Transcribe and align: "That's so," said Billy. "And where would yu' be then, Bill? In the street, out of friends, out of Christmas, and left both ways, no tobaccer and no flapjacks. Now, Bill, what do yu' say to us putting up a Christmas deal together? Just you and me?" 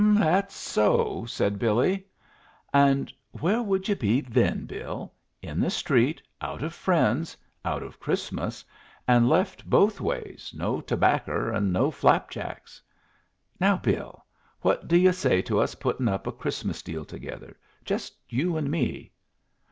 "That's 0.15 0.55
so," 0.55 1.25
said 1.27 1.59
Billy. 1.59 2.07
"And 2.73 3.13
where 3.33 3.61
would 3.61 3.87
yu' 3.87 3.93
be 3.95 4.21
then, 4.21 4.65
Bill? 4.65 5.13
In 5.43 5.59
the 5.59 5.69
street, 5.69 6.19
out 6.41 6.63
of 6.63 6.73
friends, 6.73 7.37
out 7.63 7.83
of 7.83 7.99
Christmas, 7.99 8.65
and 9.07 9.29
left 9.29 9.69
both 9.69 10.01
ways, 10.01 10.55
no 10.57 10.81
tobaccer 10.81 11.51
and 11.51 11.71
no 11.71 11.91
flapjacks. 11.91 12.81
Now, 13.59 13.77
Bill, 13.77 14.25
what 14.61 14.87
do 14.87 14.97
yu' 14.97 15.13
say 15.13 15.39
to 15.43 15.59
us 15.59 15.75
putting 15.75 16.07
up 16.07 16.25
a 16.25 16.31
Christmas 16.31 16.81
deal 16.81 17.05
together? 17.05 17.55
Just 17.85 18.15
you 18.27 18.57
and 18.57 18.71
me?" 18.71 19.11